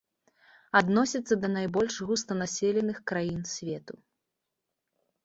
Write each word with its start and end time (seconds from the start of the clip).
Адносіцца 0.79 1.33
да 1.41 1.49
найбольш 1.57 1.95
густанаселеных 2.11 2.97
краін 3.13 3.45
свету. 3.53 3.93